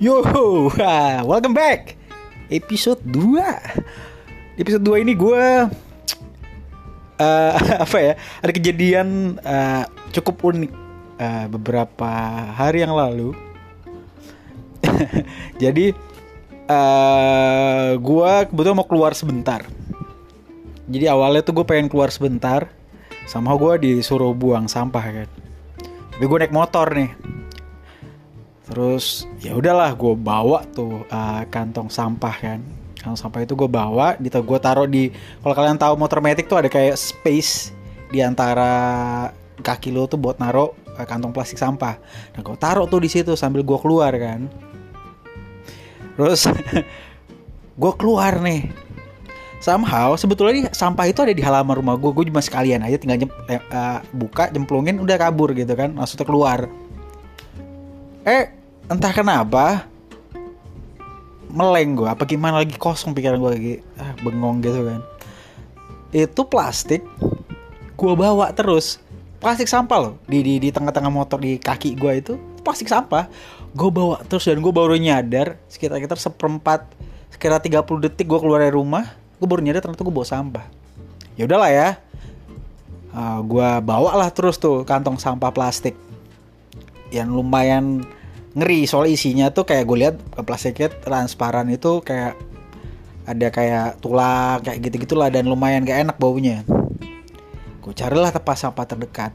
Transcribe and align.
Yo, 0.00 0.24
welcome 1.28 1.52
back. 1.52 1.92
Episode 2.48 3.04
2. 3.04 4.56
Di 4.56 4.64
episode 4.64 4.80
2 4.80 5.04
ini 5.04 5.12
gue 5.12 5.44
uh, 7.20 7.52
apa 7.84 7.96
ya? 8.00 8.16
Ada 8.40 8.48
kejadian 8.48 9.36
uh, 9.44 9.84
cukup 10.08 10.40
unik 10.40 10.72
uh, 11.20 11.46
beberapa 11.52 12.12
hari 12.48 12.80
yang 12.80 12.96
lalu. 12.96 13.36
Jadi 15.60 15.92
uh, 16.64 17.92
gue 18.00 18.32
kebetulan 18.48 18.80
mau 18.80 18.88
keluar 18.88 19.12
sebentar. 19.12 19.68
Jadi 20.88 21.12
awalnya 21.12 21.44
tuh 21.44 21.60
gue 21.60 21.68
pengen 21.68 21.92
keluar 21.92 22.08
sebentar, 22.08 22.72
sama 23.28 23.52
gue 23.52 23.84
disuruh 23.84 24.32
buang 24.32 24.64
sampah 24.64 25.04
kan. 25.04 25.28
Tapi 26.16 26.24
gue 26.24 26.38
naik 26.40 26.56
motor 26.56 26.88
nih 26.88 27.12
terus 28.70 29.26
ya 29.42 29.58
udahlah 29.58 29.90
gue 29.98 30.14
bawa 30.14 30.62
tuh 30.70 31.02
uh, 31.10 31.42
kantong 31.50 31.90
sampah 31.90 32.34
kan. 32.38 32.60
Kantong 33.02 33.18
sampah 33.18 33.42
itu 33.42 33.58
gue 33.58 33.66
bawa 33.66 34.14
di 34.22 34.30
gue 34.30 34.58
taruh 34.62 34.86
di 34.86 35.10
kalau 35.42 35.54
kalian 35.58 35.74
tahu 35.74 35.98
motor 35.98 36.22
metik 36.22 36.46
tuh 36.46 36.62
ada 36.62 36.70
kayak 36.70 36.94
space 36.94 37.74
di 38.14 38.22
antara 38.22 38.70
kaki 39.60 39.90
lo 39.90 40.06
tuh 40.06 40.22
buat 40.22 40.38
naruh 40.38 40.70
uh, 40.94 41.06
kantong 41.06 41.34
plastik 41.34 41.58
sampah. 41.58 41.98
Nah 42.38 42.40
gue 42.46 42.56
taruh 42.62 42.86
tuh 42.86 43.02
di 43.02 43.10
situ 43.10 43.34
sambil 43.34 43.66
gue 43.66 43.78
keluar 43.82 44.14
kan. 44.14 44.46
Terus 46.14 46.46
gue 47.82 47.92
keluar 47.98 48.38
nih. 48.38 48.70
Somehow 49.60 50.16
sebetulnya 50.16 50.72
sampah 50.72 51.04
itu 51.10 51.20
ada 51.20 51.34
di 51.36 51.42
halaman 51.44 51.76
rumah 51.76 51.98
gue 51.98 52.10
gue 52.16 52.24
cuma 52.32 52.40
sekalian 52.40 52.80
aja 52.80 52.96
tinggal 52.96 53.26
jem, 53.26 53.30
uh, 53.50 54.00
buka 54.16 54.48
jemplungin 54.54 55.02
udah 55.02 55.18
kabur 55.18 55.52
gitu 55.58 55.74
kan. 55.74 55.92
Langsung 55.98 56.22
keluar. 56.22 56.70
Eh 58.24 58.59
entah 58.90 59.14
kenapa 59.14 59.86
meleng 61.50 61.94
gue 61.94 62.10
apa 62.10 62.26
gimana 62.26 62.62
lagi 62.62 62.74
kosong 62.74 63.14
pikiran 63.14 63.38
gue 63.38 63.50
lagi. 63.54 63.74
Ah, 63.94 64.14
bengong 64.18 64.58
gitu 64.62 64.82
kan. 64.82 65.00
Itu 66.10 66.42
plastik 66.50 67.06
gue 67.94 68.12
bawa 68.18 68.50
terus. 68.50 68.98
Plastik 69.38 69.70
sampah 69.70 69.98
loh. 69.98 70.14
Di 70.26 70.42
di 70.42 70.58
di 70.58 70.68
tengah-tengah 70.74 71.10
motor 71.10 71.38
di 71.38 71.56
kaki 71.62 71.94
gue 71.94 72.12
itu 72.18 72.34
plastik 72.66 72.90
sampah. 72.90 73.30
Gue 73.70 73.90
bawa 73.94 74.26
terus 74.26 74.50
dan 74.50 74.58
gue 74.58 74.74
baru 74.74 74.98
nyadar 74.98 75.54
sekitar 75.70 76.02
sekitar 76.02 76.18
seperempat 76.18 76.80
sekitar 77.30 77.62
30 77.62 77.86
detik 78.10 78.26
gue 78.26 78.38
keluar 78.42 78.58
dari 78.58 78.74
rumah 78.74 79.06
gue 79.38 79.46
baru 79.46 79.62
nyadar 79.62 79.86
ternyata 79.86 80.02
gue 80.02 80.14
bawa 80.14 80.26
sampah. 80.26 80.66
Ya 81.38 81.46
udahlah 81.46 81.70
ya. 81.70 81.88
Ah, 83.14 83.38
gue 83.38 83.68
bawa 83.86 84.18
lah 84.18 84.30
terus 84.34 84.58
tuh 84.58 84.82
kantong 84.82 85.18
sampah 85.18 85.54
plastik. 85.54 85.94
Yang 87.10 87.30
lumayan 87.38 88.06
ngeri. 88.54 88.86
Soal 88.86 89.10
isinya 89.12 89.50
tuh 89.54 89.66
kayak 89.66 89.84
gue 89.86 89.98
lihat 90.06 90.16
plastiknya 90.42 90.90
transparan 90.90 91.70
itu 91.70 92.02
kayak 92.02 92.34
ada 93.28 93.46
kayak 93.52 94.02
tulang 94.02 94.58
kayak 94.64 94.78
gitu 94.90 95.06
gitulah 95.06 95.30
dan 95.30 95.46
lumayan 95.46 95.86
gak 95.86 96.02
enak 96.02 96.16
baunya. 96.18 96.66
Gue 97.80 97.94
carilah 97.94 98.34
tempat 98.34 98.56
sampah 98.58 98.86
terdekat. 98.86 99.32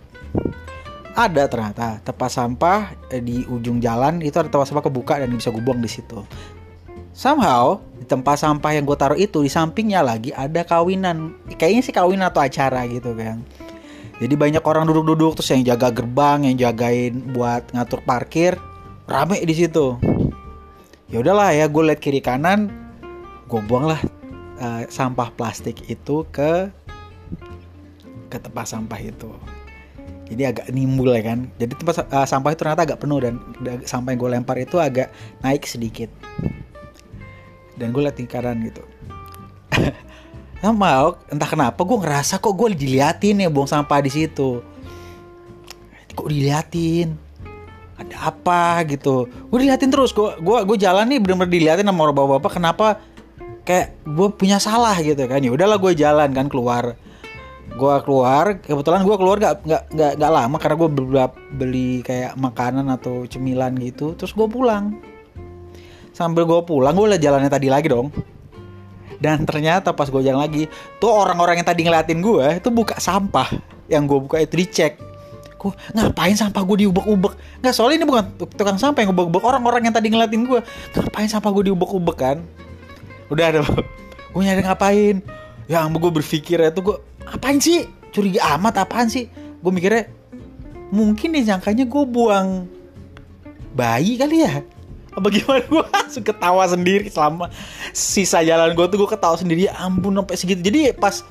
Ada 1.15 1.47
ternyata 1.47 2.03
tempat 2.03 2.27
sampah 2.27 2.91
eh, 3.07 3.23
di 3.23 3.47
ujung 3.47 3.79
jalan 3.79 4.19
itu 4.19 4.35
ada 4.35 4.51
tempat 4.51 4.67
sampah 4.67 4.83
kebuka 4.83 5.15
dan 5.23 5.31
bisa 5.31 5.47
gue 5.47 5.63
buang 5.63 5.79
di 5.79 5.87
situ. 5.87 6.19
Somehow 7.15 7.79
di 7.95 8.03
tempat 8.03 8.43
sampah 8.43 8.75
yang 8.75 8.83
gue 8.83 8.97
taruh 8.99 9.15
itu 9.15 9.39
di 9.39 9.47
sampingnya 9.47 10.03
lagi 10.03 10.35
ada 10.35 10.67
kawinan. 10.67 11.31
Kayaknya 11.55 11.81
sih 11.87 11.95
kawinan 11.95 12.27
atau 12.27 12.43
acara 12.43 12.83
gitu 12.91 13.15
kan. 13.15 13.39
Jadi 14.19 14.35
banyak 14.35 14.63
orang 14.63 14.87
duduk-duduk 14.91 15.39
terus 15.39 15.55
yang 15.55 15.63
jaga 15.63 15.91
gerbang 15.91 16.51
yang 16.51 16.55
jagain 16.59 17.31
buat 17.31 17.63
ngatur 17.71 18.03
parkir 18.03 18.59
rame 19.05 19.41
di 19.45 19.53
situ. 19.53 19.97
Ya 21.09 21.21
udahlah 21.21 21.53
ya 21.53 21.69
gue 21.69 21.83
liat 21.85 22.01
kiri 22.01 22.19
kanan 22.19 22.73
gue 23.45 23.61
buang 23.69 23.85
lah 23.85 24.01
uh, 24.57 24.81
sampah 24.89 25.29
plastik 25.37 25.85
itu 25.85 26.25
ke 26.33 26.69
ke 28.29 28.37
tempat 28.41 28.65
sampah 28.65 28.99
itu. 28.99 29.29
Jadi 30.25 30.41
agak 30.41 30.65
nimbul 30.73 31.13
ya 31.13 31.21
kan. 31.21 31.45
Jadi 31.61 31.73
tempat 31.77 32.09
uh, 32.09 32.25
sampah 32.25 32.49
itu 32.49 32.59
ternyata 32.65 32.81
agak 32.89 32.97
penuh 32.97 33.21
dan 33.21 33.37
sampah 33.85 34.09
yang 34.09 34.19
gue 34.25 34.31
lempar 34.33 34.57
itu 34.57 34.81
agak 34.81 35.13
naik 35.45 35.69
sedikit. 35.69 36.09
Dan 37.77 37.93
gue 37.93 38.01
liat 38.01 38.17
kanan 38.25 38.65
gitu. 38.65 38.81
Sama 40.65 41.13
entah 41.29 41.45
kenapa 41.45 41.77
gue 41.85 41.97
ngerasa 42.01 42.41
kok 42.41 42.57
gue 42.57 42.73
diliatin 42.73 43.45
ya 43.45 43.53
buang 43.53 43.69
sampah 43.69 44.01
di 44.01 44.09
situ. 44.09 44.65
Kok 46.17 46.25
diliatin 46.25 47.24
ada 48.11 48.33
apa? 48.33 48.85
gitu. 48.85 49.25
Gue 49.49 49.57
diliatin 49.65 49.89
terus 49.89 50.13
gue 50.13 50.37
gue 50.39 50.57
gue 50.63 50.77
jalan 50.77 51.05
nih 51.09 51.19
bener-bener 51.21 51.51
diliatin 51.51 51.87
sama 51.87 52.05
orang 52.05 52.15
bapak-bapak 52.15 52.51
kenapa 52.53 52.87
kayak 53.65 53.97
gue 54.05 54.27
punya 54.37 54.61
salah 54.61 54.95
gitu 55.01 55.25
kan. 55.25 55.41
Ya 55.41 55.51
udahlah 55.51 55.77
gue 55.81 55.93
jalan 55.97 56.29
kan 56.31 56.47
keluar. 56.47 56.95
Gue 57.75 57.95
keluar 58.07 58.61
kebetulan 58.61 59.03
gue 59.03 59.15
keluar 59.19 59.37
gak 59.41 59.55
nggak 59.67 59.83
nggak 59.91 60.11
nggak 60.21 60.31
lama 60.31 60.57
karena 60.61 60.75
gue 60.79 60.89
beli 61.57 61.91
kayak 62.05 62.37
makanan 62.39 62.87
atau 62.93 63.27
cemilan 63.27 63.75
gitu 63.81 64.13
terus 64.15 64.31
gue 64.31 64.47
pulang. 64.47 64.95
Sambil 66.15 66.47
gue 66.47 66.61
pulang 66.63 66.95
gue 66.95 67.17
liat 67.17 67.21
jalannya 67.21 67.51
tadi 67.51 67.67
lagi 67.67 67.91
dong. 67.91 68.13
Dan 69.15 69.47
ternyata 69.47 69.95
pas 69.95 70.07
gue 70.11 70.21
jalan 70.21 70.43
lagi 70.43 70.67
tuh 70.99 71.11
orang-orang 71.11 71.59
yang 71.63 71.67
tadi 71.67 71.81
ngeliatin 71.87 72.19
gue 72.21 72.61
itu 72.61 72.69
buka 72.71 73.01
sampah. 73.01 73.49
Yang 73.91 74.03
gue 74.07 74.19
buka 74.29 74.37
itu 74.39 74.55
dicek 74.59 75.14
gue 75.65 75.73
ngapain 75.97 76.37
sampah 76.37 76.61
gue 76.61 76.85
diubek-ubek? 76.85 77.33
Nggak 77.65 77.73
soalnya 77.73 77.97
ini 78.03 78.05
bukan 78.05 78.23
tukang 78.53 78.77
sampah 78.77 79.01
yang 79.01 79.17
ubek-ubek 79.17 79.41
orang-orang 79.41 79.89
yang 79.89 79.95
tadi 79.97 80.13
ngeliatin 80.13 80.45
gue 80.45 80.61
ngapain 80.93 81.25
sampah 81.25 81.49
gue 81.49 81.73
diubek-ubek 81.73 82.17
kan? 82.17 82.37
Udah 83.33 83.45
ada 83.49 83.59
gue 83.65 84.41
nyari 84.45 84.61
ngapain? 84.61 85.15
Yang 85.65 85.85
gue 85.97 86.11
berpikir 86.21 86.57
itu 86.61 86.81
gue 86.85 86.97
apain 87.25 87.57
sih? 87.57 87.89
Curiga 88.13 88.55
amat 88.55 88.85
apaan 88.85 89.09
sih? 89.09 89.25
Gue 89.65 89.71
mikirnya 89.73 90.05
mungkin 90.93 91.33
nih 91.33 91.49
jangkanya 91.49 91.89
gue 91.89 92.03
buang 92.05 92.69
bayi 93.73 94.21
kali 94.21 94.45
ya? 94.45 94.61
Apa 95.15 95.31
gimana? 95.31 95.63
Gue 95.71 95.83
langsung 95.95 96.27
ketawa 96.27 96.67
sendiri 96.67 97.07
selama 97.07 97.47
sisa 97.95 98.43
jalan 98.43 98.75
gue 98.75 98.83
tuh 98.91 98.99
gue 98.99 99.09
ketawa 99.15 99.39
sendiri 99.39 99.71
ya 99.71 99.73
ampun 99.79 100.11
sampai 100.11 100.35
segitu. 100.35 100.59
Jadi 100.59 100.91
pas 100.91 101.23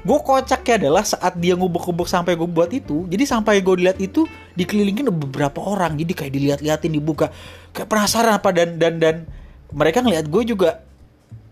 gue 0.00 0.18
kocaknya 0.24 0.74
adalah 0.80 1.04
saat 1.04 1.36
dia 1.36 1.52
ngubek-ngubek 1.52 2.08
sampai 2.08 2.32
gue 2.32 2.48
buat 2.48 2.72
itu 2.72 3.04
jadi 3.04 3.24
sampai 3.28 3.60
gue 3.60 3.84
lihat 3.84 4.00
itu 4.00 4.24
dikelilingin 4.56 5.12
beberapa 5.12 5.60
orang. 5.60 5.96
Jadi 5.96 6.12
kayak 6.16 6.32
dilihat-liatin 6.32 6.92
dibuka. 6.92 7.28
Kayak 7.72 7.88
penasaran 7.88 8.32
apa 8.36 8.50
dan 8.50 8.76
dan 8.80 9.00
dan 9.00 9.16
mereka 9.70 10.00
ngeliat 10.00 10.26
gue 10.26 10.42
juga 10.44 10.82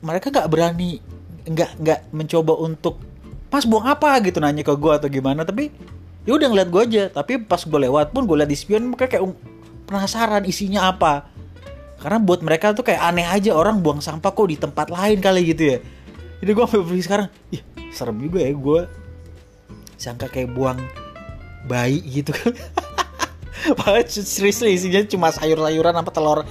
mereka 0.00 0.32
nggak 0.32 0.48
berani 0.48 1.00
nggak 1.48 1.70
nggak 1.80 2.00
mencoba 2.12 2.52
untuk 2.60 3.00
pas 3.48 3.64
buang 3.64 3.88
apa? 3.88 4.20
gitu 4.20 4.40
nanya 4.40 4.64
ke 4.64 4.72
gue 4.72 4.92
atau 4.92 5.08
gimana. 5.08 5.44
Tapi 5.44 5.68
ya 6.24 6.32
udah 6.36 6.48
ngeliat 6.48 6.68
gue 6.68 6.82
aja. 6.84 7.02
Tapi 7.12 7.44
pas 7.44 7.60
gue 7.60 7.80
lewat 7.84 8.16
pun 8.16 8.24
gue 8.24 8.36
liat 8.40 8.50
di 8.50 8.58
spion 8.58 8.92
mereka 8.92 9.12
kayak 9.12 9.28
penasaran 9.88 10.44
isinya 10.48 10.88
apa. 10.88 11.28
Karena 11.98 12.22
buat 12.22 12.40
mereka 12.40 12.72
tuh 12.72 12.86
kayak 12.86 13.02
aneh 13.02 13.26
aja 13.26 13.52
orang 13.52 13.82
buang 13.82 13.98
sampah 13.98 14.30
kok 14.30 14.48
di 14.48 14.56
tempat 14.56 14.88
lain 14.88 15.18
kali 15.20 15.52
gitu 15.52 15.76
ya. 15.76 15.78
Jadi 16.38 16.50
gue 16.54 16.64
sampai 16.64 17.02
sekarang 17.02 17.28
ih 17.50 17.77
serem 17.98 18.22
juga 18.22 18.38
ya 18.38 18.54
gue 18.54 18.80
sangka 19.98 20.30
kayak 20.30 20.54
buang 20.54 20.78
bayi 21.66 21.98
gitu 22.06 22.30
kan. 22.30 22.54
Padahal 23.78 24.06
serius 24.06 24.62
isinya 24.62 25.02
cuma 25.10 25.34
sayur-sayuran 25.34 25.98
apa 25.98 26.10
telur 26.14 26.46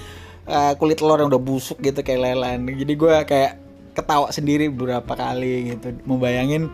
uh, 0.45 0.73
kulit 0.75 0.99
telur 0.99 1.23
yang 1.23 1.31
udah 1.31 1.39
busuk 1.39 1.79
gitu 1.79 2.03
kayak 2.03 2.19
lelehan 2.35 2.67
jadi 2.67 2.93
gue 2.93 3.13
kayak 3.23 3.51
ketawa 3.95 4.27
sendiri 4.35 4.67
beberapa 4.67 5.15
kali 5.15 5.73
gitu. 5.73 5.95
Membayangin 6.03 6.67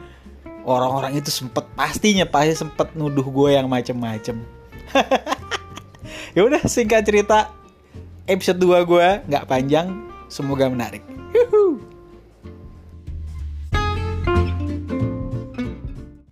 orang-orang 0.66 1.22
itu 1.22 1.30
sempet 1.30 1.70
pastinya 1.78 2.26
pasti 2.26 2.58
sempet 2.58 2.98
nuduh 2.98 3.24
gue 3.24 3.50
yang 3.54 3.70
macem-macem. 3.70 4.42
Ya 6.34 6.42
udah 6.42 6.66
singkat 6.66 7.06
cerita 7.06 7.54
episode 8.26 8.58
2 8.58 8.90
gue 8.90 9.08
nggak 9.30 9.46
panjang 9.46 9.94
semoga 10.26 10.66
menarik 10.66 11.06